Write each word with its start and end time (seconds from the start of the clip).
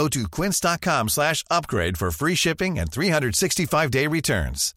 Go 0.00 0.08
to 0.08 0.26
quince.com 0.30 1.08
slash 1.08 1.44
upgrade 1.50 1.98
for 1.98 2.10
free 2.10 2.34
shipping 2.34 2.78
and 2.78 2.90
365-day 2.90 4.06
returns. 4.06 4.74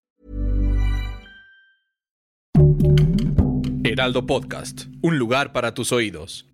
Heraldo 3.86 4.26
Podcast, 4.26 4.88
un 5.02 5.18
lugar 5.18 5.54
para 5.54 5.74
tus 5.74 5.94
oídos. 5.94 6.46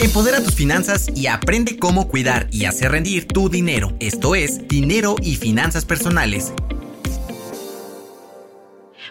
Empodera 0.00 0.42
tus 0.42 0.54
finanzas 0.56 1.10
y 1.14 1.28
aprende 1.28 1.78
cómo 1.78 2.08
cuidar 2.08 2.48
y 2.50 2.64
hacer 2.64 2.90
rendir 2.90 3.28
tu 3.28 3.48
dinero. 3.48 3.92
Esto 4.00 4.34
es 4.34 4.66
Dinero 4.66 5.14
y 5.22 5.36
Finanzas 5.36 5.84
Personales 5.84 6.52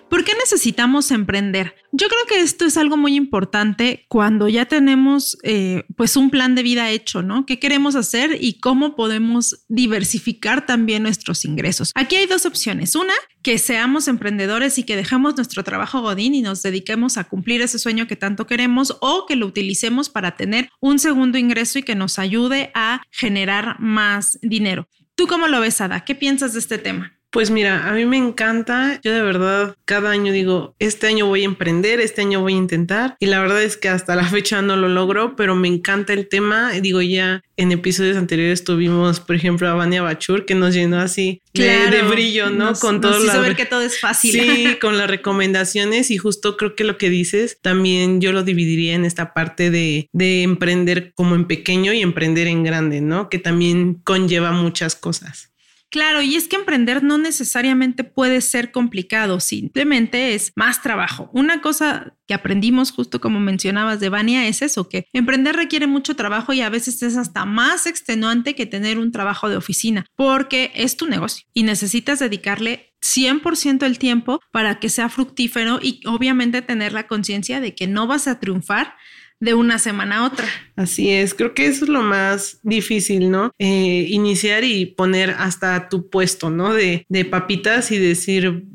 ¿Por 0.09 0.23
qué 0.23 0.33
necesitamos 0.39 1.11
emprender? 1.11 1.75
Yo 1.91 2.07
creo 2.07 2.21
que 2.29 2.41
esto 2.41 2.65
es 2.65 2.77
algo 2.77 2.95
muy 2.95 3.15
importante 3.15 4.05
cuando 4.07 4.47
ya 4.47 4.65
tenemos 4.65 5.37
eh, 5.43 5.83
pues 5.95 6.15
un 6.15 6.29
plan 6.29 6.55
de 6.55 6.63
vida 6.63 6.89
hecho, 6.91 7.21
¿no? 7.21 7.45
¿Qué 7.45 7.59
queremos 7.59 7.95
hacer 7.95 8.37
y 8.39 8.59
cómo 8.59 8.95
podemos 8.95 9.65
diversificar 9.67 10.65
también 10.65 11.03
nuestros 11.03 11.43
ingresos? 11.43 11.91
Aquí 11.95 12.15
hay 12.15 12.25
dos 12.25 12.45
opciones. 12.45 12.95
Una, 12.95 13.13
que 13.41 13.57
seamos 13.57 14.07
emprendedores 14.07 14.77
y 14.77 14.83
que 14.83 14.95
dejemos 14.95 15.35
nuestro 15.35 15.63
trabajo 15.63 16.01
godín 16.01 16.35
y 16.35 16.41
nos 16.41 16.61
dediquemos 16.61 17.17
a 17.17 17.25
cumplir 17.25 17.61
ese 17.61 17.79
sueño 17.79 18.07
que 18.07 18.15
tanto 18.15 18.47
queremos 18.47 18.97
o 19.01 19.25
que 19.25 19.35
lo 19.35 19.45
utilicemos 19.45 20.09
para 20.09 20.35
tener 20.35 20.69
un 20.79 20.99
segundo 20.99 21.37
ingreso 21.37 21.79
y 21.79 21.83
que 21.83 21.95
nos 21.95 22.19
ayude 22.19 22.71
a 22.73 23.01
generar 23.11 23.79
más 23.79 24.39
dinero. 24.41 24.87
¿Tú 25.15 25.27
cómo 25.27 25.47
lo 25.47 25.59
ves, 25.59 25.81
Ada? 25.81 26.05
¿Qué 26.05 26.13
piensas 26.13 26.53
de 26.53 26.59
este 26.59 26.77
tema? 26.77 27.16
Pues 27.29 27.51
mira, 27.51 27.89
a 27.89 27.93
mí 27.93 28.05
me 28.05 28.17
encanta. 28.17 28.99
Yo 29.03 29.13
de 29.13 29.21
verdad 29.21 29.75
cada 29.85 30.11
año 30.11 30.31
digo, 30.31 30.75
este 30.79 31.07
año 31.07 31.25
voy 31.27 31.41
a 31.41 31.45
emprender, 31.45 31.99
este 31.99 32.21
año 32.21 32.41
voy 32.41 32.53
a 32.53 32.57
intentar. 32.57 33.15
Y 33.19 33.25
la 33.25 33.41
verdad 33.41 33.61
es 33.61 33.75
que 33.75 33.89
hasta 33.89 34.15
la 34.15 34.23
fecha 34.29 34.61
no 34.61 34.75
lo 34.75 34.87
logro, 34.87 35.35
pero 35.35 35.55
me 35.55 35.67
encanta 35.67 36.13
el 36.13 36.29
tema. 36.29 36.71
Digo, 36.71 37.01
ya 37.01 37.43
en 37.57 37.71
episodios 37.71 38.17
anteriores 38.17 38.63
tuvimos, 38.63 39.19
por 39.19 39.35
ejemplo, 39.35 39.67
a 39.67 39.73
Vania 39.73 40.01
Bachur, 40.01 40.45
que 40.45 40.55
nos 40.55 40.73
llenó 40.73 40.99
así 40.99 41.41
de, 41.53 42.01
brillo, 42.03 42.49
¿no? 42.49 42.73
con 42.73 43.01
todo. 43.01 43.19
Nos 43.19 43.41
ver 43.41 43.55
que 43.55 43.65
todo 43.65 43.81
es 43.81 43.99
fácil. 43.99 44.31
Sí, 44.31 44.77
con 44.81 44.97
las 44.97 45.09
recomendaciones. 45.09 46.11
Y 46.11 46.17
justo 46.17 46.55
creo 46.55 46.75
que 46.75 46.85
lo 46.85 46.97
que 46.97 47.09
dices, 47.09 47.59
también 47.61 48.21
yo 48.21 48.31
lo 48.31 48.43
dividiría 48.43 48.95
en 48.95 49.03
esta 49.03 49.33
parte 49.33 49.69
de, 49.69 50.09
de 50.13 50.43
emprender 50.43 51.11
como 51.13 51.35
en 51.35 51.45
pequeño 51.45 51.91
y 51.91 52.01
emprender 52.01 52.47
en 52.47 52.63
grande, 52.63 53.01
¿no? 53.01 53.29
Que 53.29 53.39
también 53.39 53.95
conlleva 53.95 54.51
muchas 54.51 54.95
cosas. 54.95 55.51
Claro, 55.89 56.21
y 56.21 56.35
es 56.35 56.49
que 56.49 56.57
emprender 56.57 57.01
no 57.01 57.17
necesariamente 57.17 58.03
puede 58.03 58.41
ser 58.41 58.71
complicado, 58.71 59.39
simplemente 59.39 60.35
es 60.35 60.51
más 60.55 60.81
trabajo. 60.81 61.29
Una 61.31 61.61
cosa 61.61 62.13
que 62.27 62.33
aprendimos 62.33 62.91
justo 62.91 63.21
como 63.21 63.39
mencionabas 63.39 64.01
de 64.01 64.09
Vania 64.09 64.47
es 64.47 64.61
eso, 64.61 64.89
que 64.89 65.05
emprender 65.13 65.55
requiere 65.55 65.87
mucho 65.87 66.17
trabajo 66.17 66.51
y 66.51 66.59
a 66.59 66.69
veces 66.69 67.01
es 67.03 67.15
hasta 67.15 67.45
más 67.45 67.87
extenuante 67.87 68.53
que 68.53 68.65
tener 68.65 68.99
un 68.99 69.13
trabajo 69.13 69.47
de 69.47 69.55
oficina, 69.55 70.05
porque 70.17 70.71
es 70.75 70.97
tu 70.97 71.07
negocio 71.07 71.47
y 71.53 71.63
necesitas 71.63 72.19
dedicarle 72.19 72.93
100% 73.01 73.85
el 73.85 73.97
tiempo 73.97 74.41
para 74.51 74.79
que 74.79 74.89
sea 74.89 75.07
fructífero 75.07 75.79
y 75.81 76.01
obviamente 76.05 76.61
tener 76.61 76.91
la 76.91 77.07
conciencia 77.07 77.61
de 77.61 77.75
que 77.75 77.87
no 77.87 78.07
vas 78.07 78.27
a 78.27 78.41
triunfar 78.41 78.95
de 79.39 79.53
una 79.53 79.79
semana 79.79 80.17
a 80.17 80.25
otra. 80.25 80.47
Así 80.75 81.09
es, 81.11 81.33
creo 81.33 81.53
que 81.53 81.67
eso 81.67 81.85
es 81.85 81.89
lo 81.89 82.01
más 82.01 82.59
difícil, 82.63 83.29
¿no? 83.31 83.51
Eh, 83.59 84.07
iniciar 84.09 84.63
y 84.63 84.85
poner 84.85 85.31
hasta 85.31 85.89
tu 85.89 86.09
puesto, 86.09 86.49
¿no? 86.49 86.73
De, 86.73 87.05
de 87.09 87.25
papitas 87.25 87.91
y 87.91 87.97
decir, 87.97 88.65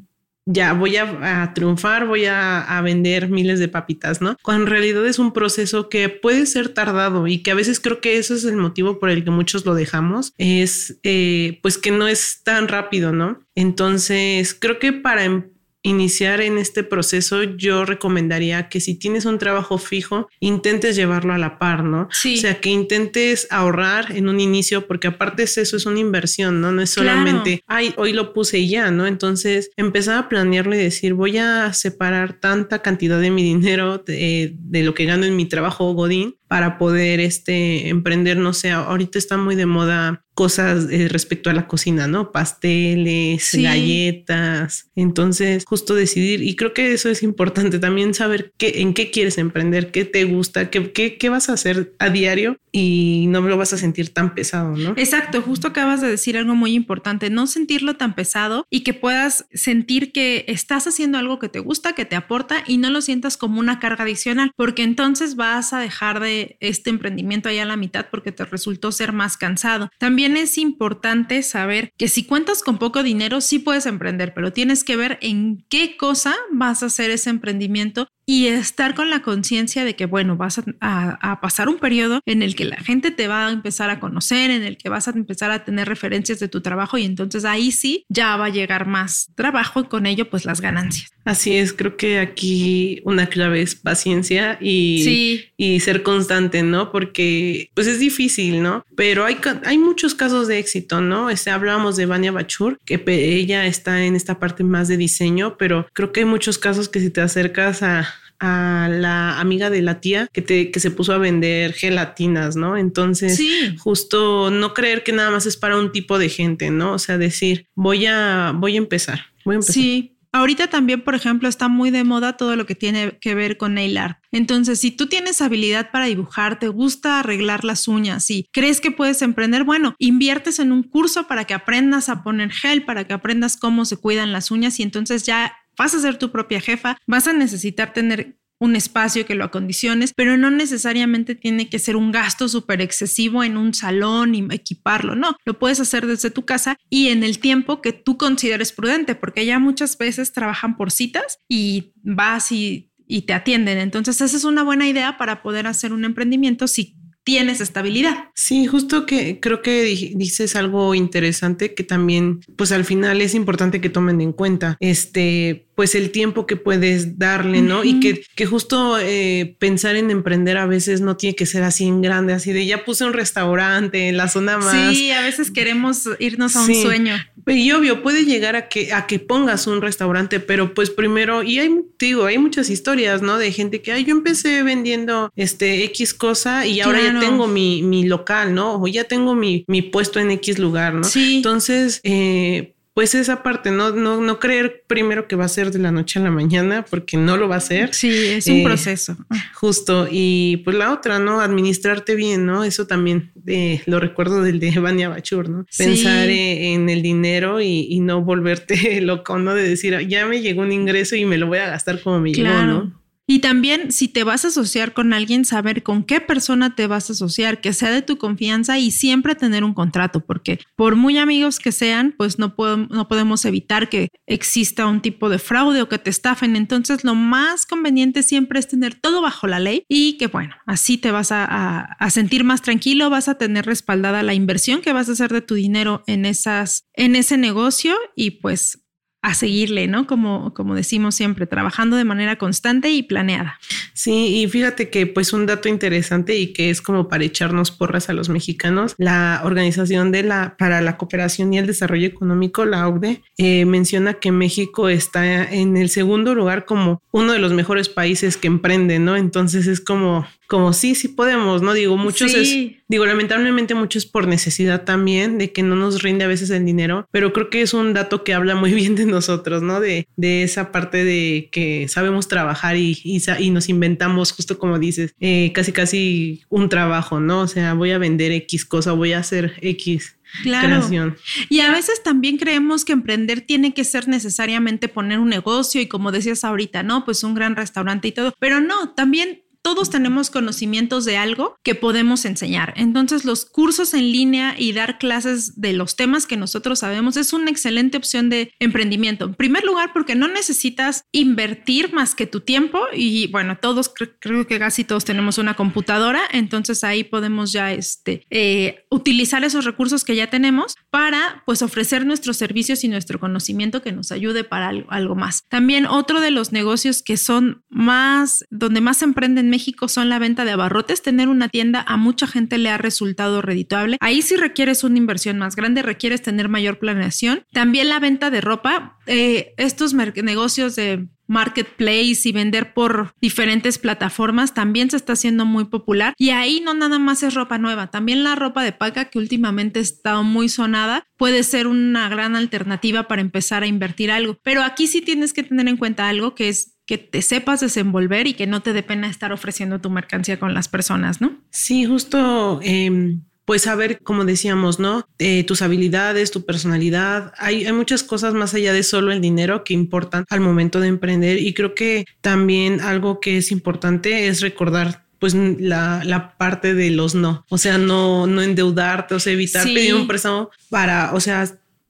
ya 0.45 0.73
voy 0.73 0.97
a, 0.97 1.53
triunfar, 1.55 2.07
voy 2.07 2.25
a, 2.27 2.81
vender 2.83 3.29
miles 3.29 3.61
de 3.61 3.69
papitas, 3.69 4.21
¿no? 4.21 4.37
Cuando 4.43 4.65
en 4.65 4.71
realidad 4.71 5.07
es 5.07 5.19
un 5.19 5.33
proceso 5.33 5.89
que 5.89 6.09
puede 6.09 6.47
ser 6.47 6.71
tardado 6.71 7.29
y 7.29 7.43
que 7.43 7.53
a 7.53 7.55
veces 7.55 7.79
creo 7.79 8.01
que 8.01 8.19
eso 8.19 8.35
es 8.35 8.45
el 8.45 8.57
motivo 8.57 8.99
por 8.99 9.11
el 9.11 9.25
que 9.25 9.31
muchos 9.31 9.65
lo 9.65 9.75
dejamos, 9.75 10.33
es 10.39 10.99
eh, 11.05 11.61
pues 11.63 11.79
que 11.79 11.93
no 11.93 12.09
es 12.09 12.41
tan 12.43 12.69
rápido, 12.69 13.13
¿no? 13.13 13.41
Entonces 13.55 14.55
creo 14.59 14.79
que 14.79 14.93
para 14.93 15.25
em, 15.25 15.52
iniciar 15.83 16.41
en 16.41 16.59
este 16.59 16.85
proceso, 16.85 17.43
yo 17.43 17.85
recomendaría 17.85 18.69
que 18.69 18.81
si 18.81 18.95
tienes 18.95 19.25
un 19.25 19.39
trabajo 19.39 19.79
fijo, 19.79 20.29
intentes 20.41 20.97
llevarlo 20.97 21.33
a 21.33 21.39
la 21.39 21.59
par, 21.59 21.85
¿no? 21.85 22.09
Sí. 22.11 22.37
O 22.39 22.41
sea, 22.41 22.61
que 22.61 22.71
intentes 22.71 23.49
ahorrar 23.51 24.13
en 24.17 24.29
un 24.29 24.41
inicio, 24.41 24.87
porque 24.87 25.09
aparte 25.09 25.45
es 25.45 25.59
eso, 25.59 25.77
es 25.77 25.87
una 25.87 25.99
inversión, 25.99 26.61
¿no? 26.61 26.73
No 26.73 26.83
es 26.83 26.91
solamente, 26.91 27.63
ay, 27.67 27.95
hoy 27.97 28.13
lo 28.13 28.33
puse 28.33 28.67
ya, 28.67 28.91
¿no? 28.91 29.07
Entonces, 29.07 29.71
empezar 29.77 30.19
a 30.19 30.29
planearlo 30.29 30.75
y 30.75 30.79
decir, 30.79 31.15
voy 31.15 31.39
a 31.39 31.73
separar 31.73 32.35
tanta 32.35 32.81
cantidad 32.81 33.21
de 33.21 33.31
mi 33.31 33.43
dinero 33.43 33.99
de, 33.99 34.55
de 34.57 34.83
lo 34.83 34.95
que 34.95 35.05
gano 35.05 35.25
en 35.25 35.37
mi 35.37 35.47
trabajo 35.47 35.93
Godín 35.95 36.37
para 36.53 36.77
poder 36.77 37.19
este, 37.19 37.89
emprender, 37.89 38.37
no 38.37 38.53
sé, 38.53 38.73
ahorita 38.73 39.19
está 39.19 39.39
muy 39.39 39.57
de 39.57 39.65
moda 39.65 40.23
cosas 40.35 40.87
eh, 40.91 41.09
respecto 41.09 41.51
a 41.51 41.53
la 41.53 41.67
cocina, 41.67 42.07
¿no? 42.07 42.33
Pasteles, 42.33 43.51
galletas. 43.53 44.91
Entonces, 44.97 45.65
justo 45.67 45.95
decidir, 45.95 46.43
y 46.43 46.57
creo 46.57 46.73
que 46.73 46.93
eso 46.93 47.11
es 47.11 47.23
importante 47.23 47.79
también 47.79 48.15
saber 48.15 48.53
qué, 48.57 48.81
en 48.81 48.95
qué 48.95 49.11
quieres 49.11 49.37
emprender, 49.37 49.91
qué 49.91 50.05
te 50.05 50.25
gusta, 50.25 50.71
qué, 50.71 50.93
qué, 50.93 51.19
qué 51.19 51.29
vas 51.29 51.49
a 51.49 51.55
hacer 51.55 51.95
a 51.99 52.09
diario 52.09 52.59
y 52.71 53.27
no 53.29 53.43
lo 53.43 53.59
vas 53.59 53.75
a 53.75 53.77
sentir 53.77 54.15
tan 54.15 54.35
pesado, 54.35 54.75
¿no? 54.75 54.95
Exacto, 54.97 55.43
justo 55.43 55.69
acabas 55.69 56.01
de 56.01 56.09
decir 56.09 56.39
algo 56.39 56.55
muy 56.55 56.73
importante, 56.73 57.29
no 57.29 57.47
sentirlo 57.47 57.97
tan 57.97 58.15
pesado 58.15 58.67
y 58.71 58.81
que 58.81 58.95
puedas 58.95 59.45
sentir 59.53 60.13
que 60.13 60.47
estás 60.49 60.87
haciendo 60.87 61.19
algo 61.19 61.39
que 61.39 61.51
te 61.51 61.59
gusta, 61.59 61.93
que 61.93 62.07
te 62.07 62.17
aporta 62.17 62.65
y 62.67 62.79
no 62.79 62.89
lo 62.89 63.03
sientas 63.03 63.37
como 63.37 63.61
una 63.61 63.79
carga 63.79 64.05
adicional, 64.05 64.53
porque 64.57 64.83
entonces 64.83 65.37
vas 65.37 65.75
a 65.75 65.81
dejar 65.81 66.21
de 66.21 66.42
este 66.61 66.91
emprendimiento 66.91 67.49
allá 67.49 67.63
a 67.63 67.67
la 67.67 67.77
mitad 67.77 68.07
porque 68.11 68.33
te 68.33 68.45
resultó 68.45 68.93
ser 68.93 69.13
más 69.13 69.37
cansado. 69.37 69.91
También 69.99 70.37
es 70.37 70.59
importante 70.59 71.43
saber 71.43 71.93
que 71.97 72.09
si 72.09 72.25
cuentas 72.25 72.63
con 72.63 72.79
poco 72.79 73.03
dinero, 73.03 73.41
sí 73.41 73.59
puedes 73.59 73.87
emprender, 73.87 74.35
pero 74.35 74.53
tienes 74.53 74.85
que 74.85 74.97
ver 74.97 75.19
en 75.21 75.65
qué 75.69 75.97
cosa 75.97 76.35
vas 76.53 76.83
a 76.83 76.87
hacer 76.87 77.11
ese 77.11 77.31
emprendimiento 77.31 78.09
y 78.33 78.47
estar 78.47 78.95
con 78.95 79.11
la 79.11 79.21
conciencia 79.21 79.85
de 79.85 79.95
que, 79.95 80.07
bueno, 80.07 80.39
vas 80.39 80.59
a, 80.81 81.39
pasar 81.43 81.69
un 81.69 81.77
periodo 81.77 82.21
en 82.25 82.41
el 82.43 82.55
que 82.55 82.65
la 82.65 82.79
gente 82.79 83.11
te 83.11 83.29
va 83.29 83.47
a 83.47 83.53
empezar 83.53 83.91
a 83.91 84.01
conocer, 84.01 84.51
en 84.51 84.63
el 84.63 84.79
que 84.79 84.89
vas 84.89 85.07
a 85.07 85.11
empezar 85.11 85.51
a 85.51 85.67
tener 85.67 85.87
referencias 85.87 86.41
de 86.41 86.49
tu 86.49 86.63
trabajo 86.63 86.97
y 86.97 87.05
entonces 87.05 87.45
ahí 87.45 87.73
sí 87.73 88.07
ya 88.09 88.35
va 88.39 88.47
a 88.47 88.49
llegar 88.49 88.87
más 88.87 89.29
trabajo 89.35 89.81
y 89.81 89.85
con 89.85 90.07
ello 90.07 90.31
pues 90.31 90.47
las 90.47 90.63
ganancias. 90.63 91.13
Así 91.27 91.55
es, 91.55 91.75
creo 91.75 91.99
que 91.99 92.21
aquí 92.21 93.03
una 93.05 93.27
clave 93.27 93.61
es 93.61 93.75
paciencia 93.75 94.57
y, 94.63 95.45
y 95.59 95.81
ser 95.81 96.03
constante, 96.03 96.63
¿no? 96.63 96.91
Porque 96.91 97.71
pues 97.75 97.87
es 97.87 98.01
difícil, 98.01 98.63
¿no? 98.63 98.87
Pero 98.97 99.27
hay, 99.27 99.37
hay 99.67 99.77
muchos 99.77 100.15
casos 100.15 100.49
de 100.49 100.59
éxito, 100.59 101.03
¿no? 101.03 101.29
Este, 101.29 101.51
hablábamos 101.51 101.97
de 101.97 102.07
Vania 102.07 102.33
Bachur, 102.33 102.79
que 102.87 103.03
ella 103.07 103.67
está 103.67 104.05
en 104.05 104.17
esta 104.17 104.39
parte 104.39 104.65
más 104.65 104.89
de 104.89 104.97
diseño, 104.97 105.57
pero 105.59 105.87
creo 105.93 106.13
que 106.13 106.21
hay 106.21 106.27
muchos 106.27 106.57
casos 106.57 106.89
que 106.89 106.99
si 106.99 107.11
te 107.11 107.21
acercas 107.21 107.83
a 107.83 108.22
a 108.45 108.89
la 108.91 109.39
amiga 109.39 109.71
de 109.71 109.83
la 109.83 110.01
tía 110.01 110.29
que, 110.33 110.43
te, 110.43 110.73
que 110.73 110.81
se 110.81 110.91
puso 110.91 111.13
a 111.13 111.19
vender 111.19 111.75
gelatinas, 111.75 112.57
¿no? 112.57 112.77
Entonces, 112.77 113.41
justo 113.79 114.51
no 114.51 114.75
creer 114.75 115.05
que 115.05 115.13
nada 115.13 115.31
más 115.31 115.47
es 115.47 115.57
para 115.57 115.79
un 115.79 115.93
tipo 115.93 116.19
de 116.19 116.29
gente, 116.29 116.71
¿no? 116.73 116.95
O 116.95 116.99
sea, 116.99 117.19
decir, 117.19 117.69
voy 117.77 118.07
a, 118.07 118.53
voy 118.53 118.75
a 118.75 118.79
empezar, 118.79 119.27
voy 119.45 119.55
a 119.55 119.57
empezar. 119.57 119.75
Sí. 119.75 120.09
Ahorita 120.35 120.69
también, 120.69 121.03
por 121.03 121.15
ejemplo, 121.15 121.47
está 121.47 121.69
muy 121.69 121.91
de 121.91 122.05
moda 122.05 122.39
todo 122.39 122.57
lo 122.57 122.65
que 122.65 122.75
tiene 122.75 123.19
que 123.21 123.35
ver 123.35 123.59
con 123.59 123.75
nail 123.75 123.99
art. 123.99 124.19
Entonces, 124.33 124.81
si 124.81 124.91
tú 124.91 125.07
tienes 125.07 125.43
habilidad 125.43 125.91
para 125.93 126.07
dibujar, 126.07 126.59
te 126.59 126.69
gusta 126.69 127.21
arreglar 127.21 127.65
las 127.65 127.87
uñas 127.87 128.31
y 128.31 128.49
crees 128.51 128.81
que 128.81 128.91
puedes 128.91 129.21
emprender, 129.21 129.65
bueno, 129.65 129.95
inviertes 129.99 130.59
en 130.59 130.73
un 130.73 130.85
curso 130.85 131.29
para 131.29 131.45
que 131.45 131.53
aprendas 131.53 132.09
a 132.09 132.25
poner 132.25 132.51
gel, 132.51 132.85
para 132.87 133.07
que 133.07 133.13
aprendas 133.13 133.59
cómo 133.59 133.85
se 133.85 133.99
cuidan 133.99 134.33
las 134.33 134.51
uñas 134.51 134.81
y 134.81 134.83
entonces 134.83 135.25
ya 135.27 135.55
vas 135.77 135.95
a 135.95 136.01
ser 136.01 136.19
tu 136.19 136.31
propia 136.31 136.61
jefa, 136.61 136.97
vas 137.07 137.27
a 137.27 137.33
necesitar 137.33 137.93
tener 137.93 138.37
un 138.63 138.77
espacio 138.77 139.27
que 139.27 139.35
lo 139.35 139.45
acondiciones, 139.45 140.13
pero 140.15 140.37
no 140.37 140.49
necesariamente 140.49 141.35
tiene 141.35 141.69
que 141.69 141.81
ser 141.81 141.97
un 141.97 142.13
gasto 142.13 142.49
súper 142.49 142.81
excesivo 142.81 143.43
en 143.43 143.57
un 143.57 143.75
salón 143.75 144.37
y 144.37 144.47
equiparlo, 144.53 145.17
no, 145.17 145.37
lo 145.45 145.59
puedes 145.59 145.81
hacer 145.81 146.07
desde 146.07 146.31
tu 146.31 146.45
casa 146.45 146.77
y 146.89 147.09
en 147.09 147.25
el 147.25 147.41
tiempo 147.41 147.83
que 147.83 147.93
tú 147.93 148.17
consideres 148.17 148.71
prudente, 148.71 149.17
porque 149.17 149.45
ya 149.47 149.59
muchas 149.59 149.99
veces 149.99 150.33
trabajan 150.33 150.77
por 150.77 150.93
citas 150.93 151.39
y 151.49 151.93
vas 152.05 152.53
y, 152.53 152.93
y 153.09 153.23
te 153.23 153.33
atienden, 153.33 153.79
entonces 153.79 154.21
esa 154.21 154.37
es 154.37 154.45
una 154.45 154.63
buena 154.63 154.87
idea 154.87 155.19
para 155.19 155.43
poder 155.43 155.67
hacer 155.67 155.93
un 155.93 156.05
emprendimiento 156.05 156.69
si 156.69 157.02
tienes 157.25 157.61
estabilidad. 157.61 158.31
Sí, 158.35 158.67
justo 158.67 159.07
que 159.07 159.41
creo 159.41 159.63
que 159.63 159.83
dices 159.83 160.57
algo 160.57 160.95
interesante 160.95 161.75
que 161.75 161.85
también, 161.85 162.41
pues 162.57 162.73
al 162.73 162.85
final 162.85 163.21
es 163.21 163.35
importante 163.35 163.81
que 163.81 163.89
tomen 163.89 164.21
en 164.21 164.33
cuenta 164.33 164.77
este, 164.81 165.67
pues 165.75 165.95
el 165.95 166.11
tiempo 166.11 166.47
que 166.47 166.57
puedes 166.57 167.19
darle, 167.19 167.63
¿no? 167.63 167.83
Y 167.83 168.01
que, 168.01 168.25
que 168.35 168.47
justo 168.47 168.99
eh, 168.99 169.57
pensar 169.59 169.97
en 169.97 170.11
emprender 170.11 170.59
a 170.59 170.67
veces 170.67 171.01
no 171.01 171.17
tiene 171.17 171.35
que 171.35 171.47
ser 171.47 171.63
así 171.63 171.87
en 171.87 172.03
grande, 172.03 172.35
así 172.35 172.53
de 172.53 172.67
ya 172.67 172.85
puse 172.85 173.05
un 173.05 173.15
restaurante 173.15 174.09
en 174.09 174.17
la 174.17 174.29
zona 174.29 174.59
más. 174.59 174.95
Sí, 174.95 175.11
a 175.11 175.23
veces 175.23 175.51
queremos 175.51 176.09
irnos 176.19 176.57
a 176.57 176.63
un 176.63 176.75
sueño. 176.75 177.15
Y 177.47 177.73
obvio, 177.73 178.03
puede 178.03 178.25
llegar 178.25 178.55
a 178.55 178.69
que, 178.69 178.93
a 178.93 179.07
que 179.07 179.19
pongas 179.19 179.67
un 179.67 179.83
restaurante, 179.83 180.39
pero 180.39 180.75
pues 180.75 180.91
primero, 180.91 181.43
y 181.43 181.59
hay, 181.59 181.75
digo, 181.99 182.27
hay 182.27 182.39
muchas 182.39 182.71
historias, 182.71 183.23
¿no? 183.23 183.39
De 183.39 183.51
gente 183.51 183.83
que, 183.83 183.93
ay, 183.93 184.05
yo 184.05 184.13
empecé 184.13 184.63
vendiendo 184.63 185.33
este 185.35 185.85
X 185.85 186.15
cosa 186.15 186.67
y 186.67 186.81
ahora 186.81 187.01
ya 187.03 187.19
tengo 187.19 187.49
mi, 187.49 187.83
mi 187.83 188.05
local, 188.05 188.55
¿no? 188.55 188.81
O 188.81 188.87
ya 188.87 189.05
tengo 189.05 189.35
mi, 189.35 189.65
mi 189.67 189.83
puesto 189.83 190.21
en 190.21 190.31
X 190.31 190.59
lugar, 190.59 190.95
¿no? 190.95 191.05
Sí. 191.05 191.37
Entonces, 191.37 192.01
eh, 192.05 192.72
pues 192.95 193.15
esa 193.15 193.43
parte, 193.43 193.71
¿no? 193.71 193.91
No, 193.91 194.21
no 194.21 194.39
creer 194.39 194.85
primero 194.87 195.27
que 195.27 195.35
va 195.35 195.47
a 195.47 195.49
ser 195.49 195.71
de 195.71 195.79
la 195.79 195.91
noche 195.91 196.19
a 196.19 196.23
la 196.23 196.31
mañana, 196.31 196.85
porque 196.89 197.17
no 197.17 197.39
lo 197.39 197.49
va 197.49 197.57
a 197.57 197.61
ser. 197.61 197.95
Sí, 197.95 198.11
es 198.11 198.47
un 198.49 198.57
eh, 198.57 198.65
proceso. 198.65 199.17
Justo. 199.55 200.09
Y 200.11 200.59
pues 200.59 200.77
la 200.77 200.93
otra, 200.93 201.19
¿no? 201.19 201.41
Administrarte 201.41 202.15
bien, 202.15 202.45
¿no? 202.45 202.65
Eso 202.65 202.87
también 202.87 203.33
eh, 203.47 203.83
lo 203.87 203.99
recuerdo 203.99 204.43
del 204.43 204.61
de 204.61 204.79
Vania 204.79 205.09
Bachur, 205.09 205.49
¿no? 205.49 205.67
Pensar 205.77 206.29
eh, 206.29 206.75
en 206.75 206.91
el 206.91 207.01
dinero 207.01 207.63
y, 207.63 208.01
no 208.03 208.21
volverte 208.21 209.01
loco, 209.01 209.39
¿no? 209.39 209.55
De 209.55 209.63
decir, 209.63 209.99
ya 210.09 210.27
me 210.27 210.43
llegó 210.43 210.63
un 210.63 210.73
ingreso 210.73 211.17
y 211.17 211.25
me 211.25 211.39
lo 211.39 211.47
voy 211.47 211.59
a 211.59 211.71
gastar 211.71 212.01
como 212.03 212.21
me 212.21 212.33
llegó, 212.33 212.63
¿no? 212.63 213.02
Y 213.33 213.39
también 213.39 213.93
si 213.93 214.09
te 214.09 214.25
vas 214.25 214.45
a 214.45 214.49
asociar 214.49 214.93
con 214.93 215.15
alguien, 215.15 215.47
saber 215.47 215.83
con 215.83 216.05
qué 216.05 216.21
persona 216.21 216.75
te 216.75 216.87
vas 216.87 217.09
a 217.09 217.15
asociar, 217.15 217.63
que 217.63 217.73
sea 217.73 217.91
de 217.91 218.03
tu 218.03 218.19
confianza 218.19 218.79
y 218.79 218.91
siempre 218.91 219.35
tener 219.35 219.65
un 219.65 219.73
contrato, 219.73 220.21
porque 220.21 220.59
por 220.77 220.97
muy 220.97 221.17
amigos 221.17 221.59
que 221.59 221.73
sean, 221.73 222.15
pues 222.19 222.39
no, 222.39 222.55
no 222.91 223.09
podemos 223.09 223.47
evitar 223.47 223.89
que 223.89 224.11
exista 224.27 224.87
un 224.87 225.01
tipo 225.01 225.31
de 225.31 225.39
fraude 225.39 225.81
o 225.81 225.89
que 225.89 225.97
te 225.97 226.11
estafen. 226.11 226.57
Entonces 226.57 227.05
lo 227.05 227.15
más 227.15 227.65
conveniente 227.65 228.23
siempre 228.23 228.59
es 228.59 228.69
tener 228.69 228.97
todo 228.97 229.23
bajo 229.23 229.47
la 229.47 229.61
ley 229.61 229.87
y 229.89 230.19
que 230.19 230.27
bueno, 230.27 230.55
así 230.67 230.99
te 230.99 231.11
vas 231.11 231.33
a, 231.33 231.45
a 231.45 232.11
sentir 232.11 232.45
más 232.45 232.61
tranquilo, 232.61 233.09
vas 233.09 233.29
a 233.29 233.39
tener 233.39 233.65
respaldada 233.65 234.23
la 234.23 234.35
inversión 234.35 234.83
que 234.83 234.93
vas 234.93 235.09
a 235.09 235.13
hacer 235.13 235.33
de 235.33 235.41
tu 235.41 235.55
dinero 235.55 236.05
en 236.07 236.27
esas, 236.27 236.85
en 236.93 237.17
ese 237.17 237.39
negocio 237.39 237.95
y 238.15 238.33
pues 238.43 238.82
a 239.23 239.35
seguirle, 239.35 239.87
¿no? 239.87 240.09
Como, 240.09 240.53
como 240.53 240.75
decimos 240.75 241.15
siempre, 241.15 241.47
trabajando 241.47 241.97
de 241.97 242.05
manera 242.05 242.37
constante 242.37 242.91
y 242.91 243.05
planeada. 243.05 243.61
Sí, 243.95 244.43
y 244.43 244.49
fíjate 244.49 244.91
que 244.91 245.07
pues 245.07 245.33
un 245.33 245.47
dato 245.47 245.69
interesante 245.69 246.37
y 246.37 246.53
que 246.53 246.71
es 246.71 246.83
como 246.83 247.09
para 247.09 247.23
echarnos 247.23 247.71
porras 247.71 248.09
a 248.09 248.15
los 248.15 248.29
mexicanos, 248.29 248.95
la 248.99 249.41
Organización 249.45 250.11
de 250.11 250.25
la, 250.25 250.57
para 250.59 250.81
la 250.81 250.97
Cooperación 250.97 251.55
y 251.55 251.59
el 251.59 251.69
Desarrollo 251.69 252.09
Económico, 252.09 252.65
la 252.65 252.89
OCDE, 252.89 253.23
eh, 253.39 253.65
menciona 253.65 254.15
que 254.15 254.33
México 254.33 254.89
está 254.89 255.45
en 255.45 255.77
el 255.77 255.89
segundo 255.89 256.35
lugar 256.35 256.65
como 256.65 257.01
uno 257.13 257.33
de 257.33 257.39
los 257.39 257.53
mejores 257.53 257.89
países 257.89 258.37
que 258.37 258.49
emprenden, 258.49 259.05
¿no? 259.05 259.17
Entonces 259.17 259.69
es 259.69 259.81
como, 259.81 260.27
como 260.53 260.75
sí, 260.75 260.95
sí 260.95 261.09
podemos, 261.09 261.63
¿no? 261.63 261.73
Digo, 261.73 261.97
muchos 261.97 262.35
es, 262.35 262.55
digo, 262.87 263.07
lamentablemente 263.07 263.75
muchos 263.75 264.05
por 264.05 264.29
necesidad 264.29 264.85
también, 264.85 265.39
de 265.39 265.51
que 265.51 265.63
no 265.63 265.77
nos 265.77 266.03
rinde 266.03 266.27
a 266.27 266.29
veces 266.29 266.51
el 266.51 266.67
dinero, 266.67 267.09
pero 267.11 267.33
creo 267.33 267.49
que 267.49 267.63
es 267.63 267.73
un 267.73 267.95
dato 267.95 268.23
que 268.23 268.35
habla 268.35 268.55
muy 268.55 268.75
bien 268.75 268.95
de 268.95 269.07
nosotros, 269.07 269.63
¿no? 269.63 269.81
De, 269.81 270.07
de 270.17 270.43
esa 270.43 270.71
parte 270.71 271.07
de 271.07 271.49
que 271.51 271.89
sabemos 271.89 272.29
trabajar 272.29 272.77
y, 272.77 273.01
y, 273.03 273.51
nos 273.51 273.71
inventamos, 273.71 274.33
justo 274.33 274.59
como 274.59 274.79
dices, 274.79 275.15
eh, 275.21 275.53
casi 275.55 275.73
casi 275.73 276.43
un 276.51 276.69
trabajo, 276.69 277.19
¿no? 277.19 277.41
O 277.41 277.49
sea, 277.49 277.73
voy 277.73 277.93
a 277.93 277.97
vender 277.97 278.31
X 278.33 278.67
cosa, 278.67 278.93
voy 278.93 279.15
a 279.15 279.21
hacer 279.21 279.55
X. 279.63 280.17
Claro. 280.43 281.15
Y 281.49 281.61
a 281.61 281.71
veces 281.71 282.03
también 282.03 282.39
creemos 282.39 282.85
que 282.85 282.93
emprender 282.93 283.43
tiene 283.43 283.75
que 283.75 283.85
ser 283.85 284.09
necesariamente 284.09 284.89
poner 284.89 285.19
un 285.19 285.29
negocio 285.29 285.81
y 285.81 285.89
como 285.89 286.11
decías 286.11 286.45
ahorita, 286.45 286.83
¿no? 286.83 287.05
Pues 287.05 287.23
un 287.23 287.35
gran 287.35 287.55
restaurante 287.55 288.09
y 288.09 288.13
todo, 288.13 288.33
pero 288.39 288.61
no, 288.61 288.91
también 288.95 289.42
todos 289.63 289.91
tenemos 289.91 290.31
conocimientos 290.31 291.05
de 291.05 291.17
algo 291.17 291.57
que 291.63 291.75
podemos 291.75 292.25
enseñar. 292.25 292.75
Entonces, 292.77 293.25
los 293.25 293.45
cursos 293.45 293.95
en 293.95 294.11
línea 294.13 294.55
y 294.59 294.73
dar 294.73 294.99
clases 294.99 295.61
de 295.61 295.73
los 295.73 295.97
temas 295.97 296.27
que 296.27 296.37
nosotros 296.37 296.81
sabemos 296.81 297.17
es 297.17 297.33
una 297.33 297.51
excelente 297.51 297.97
opción 297.97 298.29
de 298.29 298.53
emprendimiento. 298.59 299.25
En 299.25 299.35
primer 299.35 299.65
lugar, 299.65 299.93
porque 299.93 300.15
no 300.15 300.29
necesitas 300.29 301.05
invertir 301.13 301.93
más 301.93 302.15
que 302.15 302.27
tu 302.27 302.41
tiempo 302.41 302.81
y 302.93 303.29
bueno, 303.29 303.57
todos 303.59 303.93
creo 304.19 304.47
que 304.47 304.59
casi 304.59 304.85
todos 304.85 305.05
tenemos 305.05 305.39
una 305.39 305.55
computadora, 305.55 306.21
entonces 306.33 306.85
ahí 306.85 307.05
podemos 307.05 307.53
ya 307.53 307.73
este, 307.73 308.27
eh, 308.31 308.85
utilizar 308.91 309.45
esos 309.45 309.65
recursos 309.65 310.05
que 310.05 310.17
ya 310.17 310.29
tenemos 310.29 310.75
para 310.91 311.43
pues 311.47 311.63
ofrecer 311.63 312.05
nuestros 312.05 312.37
servicios 312.37 312.85
y 312.85 312.89
nuestro 312.89 313.21
conocimiento 313.21 313.83
que 313.83 313.93
nos 313.93 314.13
ayude 314.13 314.45
para 314.45 314.69
algo, 314.69 315.15
más. 315.15 315.45
También 315.49 315.87
otro 315.87 316.21
de 316.21 316.31
los 316.31 316.53
negocios 316.53 317.03
que 317.03 317.17
son 317.17 317.63
más, 317.69 318.45
donde 318.51 318.81
más 318.81 319.03
emprenden 319.03 319.52
México 319.53 319.87
son 319.87 320.09
la 320.09 320.19
venta 320.19 320.47
de 320.47 320.53
abarrotes. 320.53 321.03
Tener 321.03 321.29
una 321.29 321.51
tienda 321.51 321.85
a 321.87 321.99
mucha 321.99 322.27
gente 322.27 322.57
le 322.57 322.71
ha 322.71 322.79
resultado 322.79 323.43
redituable. 323.43 323.99
Ahí 324.01 324.23
sí 324.23 324.37
requieres 324.37 324.83
una 324.83 324.97
inversión 324.97 325.39
más 325.39 325.57
grande, 325.57 325.83
requieres 325.83 326.23
tener 326.23 326.49
mayor 326.49 326.79
planeación. 326.79 327.45
También 327.53 327.91
la 327.91 328.01
venta 328.01 328.31
de 328.31 328.41
ropa. 328.41 328.97
Eh, 329.07 329.53
estos 329.59 329.93
negocios 329.93 330.75
de 330.75 331.09
marketplace 331.27 332.21
y 332.25 332.33
vender 332.33 332.75
por 332.75 333.15
diferentes 333.21 333.79
plataformas 333.79 334.55
también 334.55 334.91
se 334.91 334.97
está 334.97 335.15
haciendo 335.15 335.45
muy 335.45 335.67
popular 335.67 336.15
y 336.19 336.31
ahí 336.31 336.61
no 336.61 336.75
nada 336.75 336.99
más 336.99 337.23
es 337.23 337.35
ropa 337.35 337.59
nueva, 337.59 337.91
también 337.91 338.25
la 338.25 338.35
ropa 338.35 338.63
de 338.63 338.73
paca 338.73 339.07
que 339.07 339.19
últimamente 339.19 339.79
ha 339.79 339.83
estado 339.83 340.25
muy 340.25 340.49
sonada 340.49 341.05
puede 341.17 341.43
ser 341.43 341.67
una 341.67 342.09
gran 342.09 342.37
alternativa 342.37 343.09
para 343.09 343.23
empezar 343.23 343.63
a 343.63 343.67
invertir 343.67 344.11
algo, 344.11 344.39
pero 344.43 344.63
aquí 344.63 344.87
sí 344.87 345.01
tienes 345.01 345.33
que 345.33 345.43
tener 345.43 345.69
en 345.69 345.77
cuenta 345.77 346.09
algo 346.09 346.35
que 346.35 346.49
es 346.49 346.77
que 346.85 346.99
te 346.99 347.23
sepas 347.23 347.61
desenvolver 347.61 348.27
y 348.27 348.35
que 348.35 348.47
no 348.47 348.61
te 348.61 348.73
dé 348.73 348.83
pena 348.83 349.09
estar 349.09 349.33
ofreciendo 349.33 349.81
tu 349.81 349.89
mercancía 349.89 350.39
con 350.39 350.53
las 350.53 350.69
personas, 350.69 351.21
¿no? 351.21 351.41
Sí, 351.51 351.87
justo. 351.87 352.61
Eh, 352.63 353.19
pues 353.53 353.61
saber, 353.61 353.99
como 354.03 354.25
decíamos, 354.25 354.79
¿no? 354.79 355.07
Eh, 355.19 355.45
tus 355.45 355.61
habilidades, 355.61 356.31
tu 356.31 356.47
personalidad. 356.47 357.35
Hay, 357.37 357.67
hay 357.67 357.73
muchas 357.75 358.03
cosas 358.03 358.33
más 358.33 358.55
allá 358.55 358.73
de 358.73 358.83
solo 358.83 359.13
el 359.13 359.21
dinero 359.21 359.63
que 359.63 359.75
importan 359.75 360.25
al 360.31 360.41
momento 360.41 360.81
de 360.81 360.89
emprender. 360.89 361.37
Y 361.37 361.53
creo 361.53 361.75
que 361.75 362.07
también 362.23 362.81
algo 362.81 363.21
que 363.21 363.37
es 363.37 363.53
importante 363.53 364.27
es 364.27 364.41
recordar 364.41 365.05
pues 365.19 365.35
la, 365.35 366.01
la, 366.03 366.39
parte 366.39 366.73
de 366.73 366.93
los 366.93 367.15
no, 367.15 367.45
o 367.51 367.59
sea, 367.59 367.77
no, 367.77 368.27
no 368.27 368.41
endeudarte, 368.41 369.17
o 369.17 369.21
sea, 369.21 369.35
evitar 369.35 369.65
pedir 369.65 369.97
un 369.97 370.07
préstamo 370.07 370.51
para, 370.71 371.13
o 371.13 371.21
sea, 371.21 371.47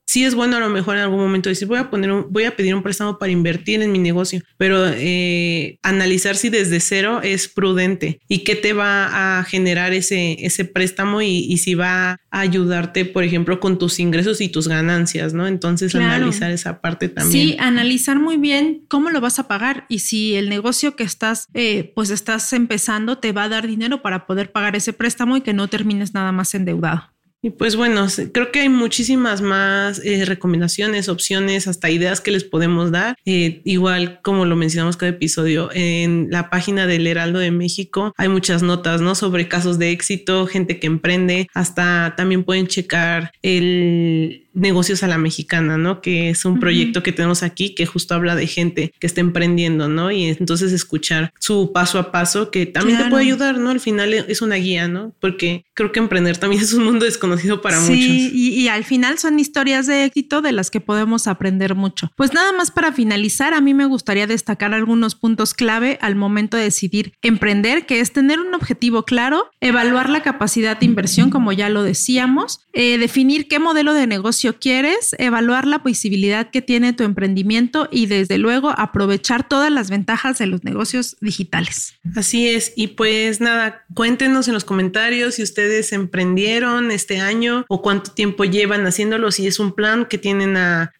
sí 0.07 0.25
es 0.25 0.35
bueno 0.35 0.57
a 0.57 0.61
lo 0.61 0.69
mejor 0.69 0.97
en 0.97 1.03
algún 1.03 1.21
momento 1.21 1.49
decir 1.49 1.67
voy 1.69 1.79
a 1.79 1.91
poner 1.91 2.13
un, 2.13 2.27
voy 2.31 2.45
a 2.45 2.55
pedir 2.55 2.75
un 2.75 2.83
préstamo 2.83 3.19
para 3.19 3.33
invertir 3.33 3.83
en 3.83 3.93
mi 3.93 3.99
negocio, 3.99 4.43
pero 4.59 4.87
eh, 4.89 5.79
analizar 5.82 6.37
si 6.37 6.51
desde 6.51 6.81
cero 6.81 7.21
es 7.23 7.49
prudente 7.49 8.21
y 8.29 8.41
qué 8.41 8.55
te 8.55 8.73
va 8.73 9.39
a 9.39 9.44
generar 9.44 9.93
ese, 9.93 10.44
ese 10.44 10.65
préstamo 10.65 11.23
y, 11.23 11.56
si 11.59 11.75
va 11.75 12.21
a 12.31 12.41
ayudarte, 12.41 13.05
por 13.05 13.25
ejemplo, 13.25 13.61
con 13.61 13.79
tus 13.79 14.01
ingresos 14.01 14.41
y 14.41 14.49
tus 14.49 14.69
ganancias, 14.69 15.32
¿no? 15.32 15.47
Entonces 15.47 15.94
analizar 15.94 16.51
esa 16.51 16.81
parte 16.81 17.09
también. 17.09 17.32
Sí, 17.32 17.56
analizar 17.59 18.19
muy 18.19 18.37
bien 18.37 18.85
cómo 18.89 19.11
lo 19.11 19.21
vas 19.21 19.39
a 19.39 19.49
pagar 19.49 19.87
y 19.89 20.01
si 20.01 20.35
el 20.35 20.49
negocio 20.49 20.97
que 20.97 21.05
estás, 21.05 21.47
eh, 21.55 21.93
pues 21.94 22.11
estás 22.11 22.53
empezando 22.53 23.19
te 23.19 23.32
va 23.32 23.44
a 23.44 23.49
dar 23.49 23.67
dinero 23.67 24.03
para 24.03 24.27
poder 24.27 24.53
pagar 24.53 24.77
ese 24.77 24.93
préstamo 24.93 25.37
y 25.37 25.41
que 25.43 25.53
no 25.53 25.69
termines 25.69 26.15
nada 26.15 26.32
más 26.32 26.55
endeudado. 26.55 27.13
Y 27.44 27.51
pues 27.51 27.75
bueno, 27.75 28.06
creo 28.32 28.53
que 28.53 28.61
hay 28.61 28.69
muchísimas 28.69 29.41
más 29.43 30.01
eh, 30.05 30.25
recomendaciones, 30.25 31.08
opciones, 31.08 31.67
hasta 31.67 31.91
ideas 31.91 32.20
que 32.20 32.31
les 32.31 32.44
podemos 32.44 32.93
dar. 32.93 33.17
Eh, 33.25 33.61
igual 33.65 34.20
como 34.22 34.44
lo 34.44 34.55
mencionamos 34.55 34.96
cada 34.96 35.11
episodio, 35.11 35.69
en 35.72 36.29
la 36.31 36.51
página 36.51 36.87
del 36.87 37.05
Heraldo 37.05 37.41
de 37.41 37.51
México 37.51 38.15
hay 38.17 38.29
muchas 38.29 38.63
notas, 38.63 39.01
¿no? 39.01 39.17
Sobre 39.17 39.49
casos 39.49 39.81
de 39.81 39.91
éxito, 39.91 40.46
gente 40.46 40.79
que 40.79 40.87
emprende, 40.87 41.49
hasta 41.53 42.15
también 42.17 42.44
pueden 42.44 42.69
checar 42.69 43.32
el 43.43 44.46
negocios 44.55 45.03
a 45.03 45.09
la 45.09 45.19
mexicana, 45.19 45.79
¿no? 45.79 46.01
Que 46.01 46.31
es 46.31 46.44
un 46.44 46.61
proyecto 46.61 47.03
que 47.03 47.13
tenemos 47.13 47.43
aquí 47.43 47.75
que 47.75 47.87
justo 47.87 48.15
habla 48.15 48.37
de 48.37 48.47
gente 48.47 48.93
que 48.99 49.06
está 49.06 49.21
emprendiendo, 49.21 49.89
¿no? 49.89 50.11
Y 50.11 50.25
entonces 50.25 50.73
escuchar 50.73 51.32
su 51.39 51.73
paso 51.73 51.99
a 51.99 52.13
paso 52.13 52.51
que 52.51 52.67
también 52.67 52.99
te 52.99 53.11
puede 53.11 53.25
ayudar, 53.25 53.59
¿no? 53.59 53.71
Al 53.71 53.81
final 53.81 54.13
es 54.15 54.43
una 54.43 54.56
guía, 54.56 54.89
¿no? 54.89 55.15
Porque 55.21 55.65
creo 55.75 55.93
que 55.93 56.01
emprender 56.01 56.37
también 56.39 56.63
es 56.63 56.73
un 56.73 56.85
mundo 56.85 57.05
desconocido 57.05 57.63
para 57.63 57.81
muchos. 57.81 57.97
Sí, 57.97 58.31
y, 58.32 58.69
al 58.69 58.85
final 58.85 59.19
son 59.19 59.39
historias 59.39 59.87
de 59.87 60.05
éxito 60.05 60.41
de 60.41 60.53
las 60.53 60.71
que 60.71 60.81
podemos 60.81 61.27
aprender 61.27 61.75
mucho. 61.75 62.11
Pues 62.17 62.32
nada 62.32 62.53
más 62.53 62.71
para 62.71 62.93
finalizar, 62.93 63.55
a 63.55 63.61
mí 63.61 63.75
me 63.75 63.87
gustaría 63.87 64.27
destacar 64.27 64.73
algunos 64.73 65.15
puntos 65.15 65.55
clave 65.55 65.99
al 66.01 66.15
momento 66.15 66.56
de 66.56 66.65
decidir 66.65 67.13
emprender, 67.23 67.87
que 67.87 68.01
es 68.01 68.13
tener 68.13 68.41
un 68.41 68.55
objetivo 68.55 69.05
claro, 69.05 69.51
evaluar 69.61 70.09
la 70.09 70.23
capacidad 70.23 70.79
de 70.79 70.87
inversión, 70.87 71.31
como 71.31 71.53
ya 71.53 71.69
lo 71.69 71.82
decíamos, 71.82 72.61
eh, 72.73 72.99
definir 72.99 73.49
qué 73.49 73.59
modelo 73.59 73.94
de 73.94 74.06
negocio 74.06 74.42
negocio 74.43 74.61
quieres, 74.61 75.15
evaluar 75.19 75.67
la 75.67 75.82
posibilidad 75.82 76.51
que 76.51 76.63
tiene 76.63 76.93
tu 76.93 77.05
emprendimiento 77.05 77.89
y 77.91 78.06
desde 78.06 78.39
luego 78.39 78.72
aprovechar 78.77 79.49
todas 79.49 79.70
las 79.70 79.91
ventajas 79.91 80.39
de 80.39 80.46
los 80.46 80.65
negocios 80.65 81.17
digitales. 81.20 81.94
Así 82.17 82.49
es. 82.49 82.72
Y 82.77 82.89
pues 82.89 83.41
nada, 83.41 83.84
cuéntenos 83.94 84.49
en 84.49 84.55
los 84.55 84.65
comentarios 84.65 85.34
si 85.37 85.43
ustedes 85.43 85.93
emprendieron 85.93 86.91
este 86.91 87.20
año 87.20 87.65
o 87.69 87.82
cuánto 87.82 88.13
tiempo 88.13 88.44
llevan 88.44 88.87
haciéndolo, 88.87 89.31
si 89.31 89.46
es 89.46 89.58
un 89.58 89.72
plan 89.72 90.06
que 90.06 90.19
tienen 90.19 90.56
a, 90.56 90.93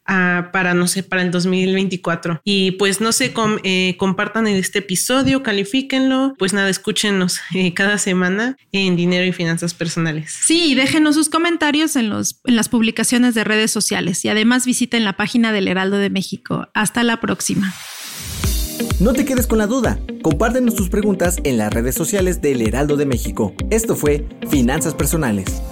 para, 0.53 0.75
no 0.75 0.87
sé, 0.87 1.03
para 1.03 1.23
el 1.23 1.31
2024. 1.31 2.43
Y 2.45 2.73
pues 2.73 3.01
no 3.01 3.13
sé, 3.13 3.33
eh, 3.65 3.97
compartan 3.99 4.47
este 4.47 4.81
episodio, 4.81 5.43
califíquenlo. 5.43 6.35
Pues 6.39 6.53
nada, 6.53 6.69
escúchenos 6.69 7.41
eh, 7.55 7.73
cada 7.75 7.99
semana 7.99 8.57
en 8.73 8.97
Dinero 8.97 9.25
y 9.25 9.33
Finanzas 9.33 9.75
Personales. 9.75 10.33
Sí, 10.33 10.75
déjenos 10.75 11.15
sus 11.15 11.29
comentarios 11.29 11.97
en, 11.97 12.11
los, 12.11 12.41
en 12.45 12.57
las 12.57 12.69
publicaciones 12.69 13.32
de 13.35 13.45
redes 13.45 13.71
sociales 13.71 14.25
y 14.25 14.29
además 14.29 14.67
visiten 14.67 15.05
la 15.05 15.17
página 15.17 15.53
del 15.53 15.69
Heraldo 15.69 15.99
de 15.99 16.11
México. 16.11 16.69
Hasta 16.75 17.03
la 17.03 17.21
próxima. 17.21 17.73
No 19.01 19.13
te 19.13 19.25
quedes 19.25 19.47
con 19.47 19.59
la 19.59 19.67
duda. 19.67 19.99
Compártenos 20.23 20.75
tus 20.75 20.89
preguntas 20.89 21.39
en 21.45 21.59
las 21.59 21.73
redes 21.73 21.95
sociales 21.95 22.41
del 22.41 22.63
Heraldo 22.63 22.97
de 22.97 23.07
México. 23.07 23.55
Esto 23.71 23.97
fue 23.97 24.27
Finanzas 24.49 24.95
Personales. 24.95 25.63